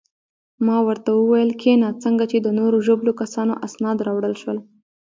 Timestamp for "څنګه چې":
2.03-2.37